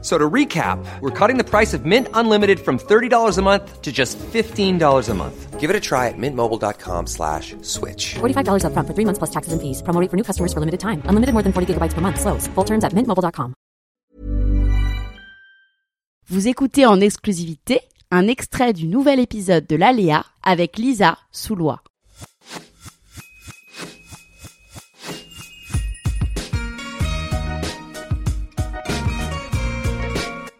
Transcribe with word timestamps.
F- 0.00 0.04
So 0.04 0.16
to 0.16 0.30
recap, 0.30 0.78
we're 1.00 1.10
cutting 1.10 1.38
the 1.38 1.44
price 1.44 1.74
of 1.74 1.84
Mint 1.84 2.06
Unlimited 2.14 2.60
from 2.60 2.78
$30 2.78 3.36
a 3.38 3.42
month 3.42 3.82
to 3.82 3.90
just 3.90 4.16
$15 4.32 5.08
a 5.08 5.14
month. 5.14 5.58
Give 5.60 5.70
it 5.70 5.76
a 5.76 5.80
try 5.80 6.06
at 6.06 6.16
mintmobile.com 6.16 7.06
slash 7.08 7.56
switch. 7.62 8.14
$45 8.20 8.62
upfront 8.62 8.86
for 8.86 8.94
three 8.94 9.04
months 9.04 9.18
plus 9.18 9.30
taxes 9.30 9.52
and 9.52 9.60
fees. 9.60 9.82
Promo 9.82 10.00
rate 10.00 10.08
for 10.10 10.16
new 10.16 10.22
customers 10.22 10.52
for 10.52 10.60
limited 10.60 10.78
time. 10.78 11.02
Unlimited 11.08 11.32
more 11.34 11.42
than 11.42 11.52
40 11.52 11.74
gigabytes 11.74 11.94
per 11.94 12.00
month. 12.00 12.20
Slows. 12.20 12.46
Full 12.54 12.64
terms 12.64 12.84
at 12.84 12.92
mintmobile.com. 12.94 13.54
Vous 16.30 16.46
écoutez 16.46 16.86
en 16.86 17.00
exclusivité 17.00 17.80
un 18.10 18.28
extrait 18.28 18.72
du 18.72 18.86
nouvel 18.86 19.18
épisode 19.18 19.66
de 19.66 19.76
l'Aléa 19.76 20.24
avec 20.44 20.78
Lisa 20.78 21.18
Souloy. 21.32 21.76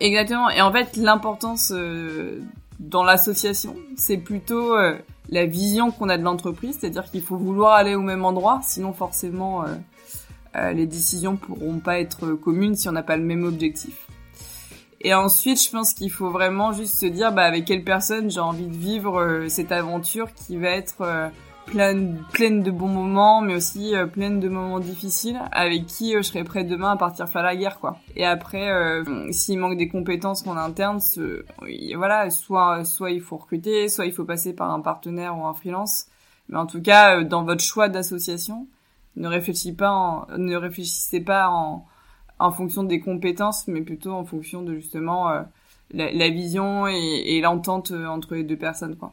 Exactement. 0.00 0.50
Et 0.50 0.60
en 0.60 0.72
fait, 0.72 0.96
l'importance 0.96 1.72
euh, 1.74 2.40
dans 2.78 3.04
l'association, 3.04 3.74
c'est 3.96 4.18
plutôt 4.18 4.76
euh, 4.76 4.96
la 5.28 5.46
vision 5.46 5.90
qu'on 5.90 6.08
a 6.08 6.18
de 6.18 6.22
l'entreprise, 6.22 6.78
c'est-à-dire 6.78 7.04
qu'il 7.10 7.22
faut 7.22 7.36
vouloir 7.36 7.74
aller 7.74 7.94
au 7.94 8.00
même 8.00 8.24
endroit, 8.24 8.60
sinon 8.62 8.92
forcément 8.92 9.64
euh, 9.64 9.74
euh, 10.56 10.72
les 10.72 10.86
décisions 10.86 11.36
pourront 11.36 11.78
pas 11.78 11.98
être 12.00 12.32
communes 12.32 12.74
si 12.74 12.88
on 12.88 12.92
n'a 12.92 13.02
pas 13.02 13.16
le 13.16 13.24
même 13.24 13.44
objectif. 13.44 14.06
Et 15.00 15.14
ensuite, 15.14 15.62
je 15.62 15.70
pense 15.70 15.94
qu'il 15.94 16.10
faut 16.10 16.30
vraiment 16.30 16.72
juste 16.72 16.94
se 16.94 17.06
dire 17.06 17.32
bah, 17.32 17.44
avec 17.44 17.66
quelle 17.66 17.84
personne 17.84 18.30
j'ai 18.30 18.40
envie 18.40 18.66
de 18.66 18.76
vivre 18.76 19.20
euh, 19.20 19.48
cette 19.48 19.70
aventure 19.70 20.28
qui 20.34 20.56
va 20.56 20.70
être 20.70 21.02
euh, 21.02 21.28
pleine, 21.70 22.24
pleine 22.32 22.62
de 22.62 22.70
bons 22.70 22.88
moments, 22.88 23.40
mais 23.40 23.54
aussi 23.54 23.94
euh, 23.94 24.06
pleine 24.06 24.40
de 24.40 24.48
moments 24.48 24.80
difficiles, 24.80 25.40
avec 25.52 25.86
qui 25.86 26.14
euh, 26.14 26.18
je 26.18 26.28
serai 26.28 26.44
prêt 26.44 26.64
demain 26.64 26.92
à 26.92 26.96
partir 26.96 27.28
faire 27.28 27.42
la 27.42 27.56
guerre, 27.56 27.78
quoi. 27.78 27.98
Et 28.16 28.24
après, 28.24 28.70
euh, 28.70 29.30
s'il 29.32 29.58
manque 29.58 29.76
des 29.76 29.88
compétences 29.88 30.46
en 30.46 30.56
interne, 30.56 31.00
voilà, 31.96 32.30
soit, 32.30 32.84
soit 32.84 33.10
il 33.10 33.20
faut 33.20 33.36
recruter, 33.36 33.88
soit 33.88 34.06
il 34.06 34.12
faut 34.12 34.24
passer 34.24 34.54
par 34.54 34.70
un 34.70 34.80
partenaire 34.80 35.38
ou 35.38 35.44
un 35.44 35.54
freelance. 35.54 36.06
Mais 36.48 36.58
en 36.58 36.66
tout 36.66 36.82
cas, 36.82 37.18
euh, 37.18 37.24
dans 37.24 37.44
votre 37.44 37.62
choix 37.62 37.88
d'association, 37.88 38.66
ne 39.16 39.28
réfléchissez 39.28 41.20
pas, 41.20 41.48
en, 41.50 41.86
en, 42.38 42.52
fonction 42.52 42.82
des 42.82 43.00
compétences, 43.00 43.68
mais 43.68 43.82
plutôt 43.82 44.12
en 44.12 44.24
fonction 44.24 44.62
de 44.62 44.74
justement 44.74 45.30
la, 45.90 46.12
la 46.12 46.28
vision 46.30 46.86
et, 46.86 47.22
et 47.26 47.40
l'entente 47.40 47.90
entre 47.90 48.34
les 48.34 48.44
deux 48.44 48.56
personnes, 48.56 48.96
quoi. 48.96 49.12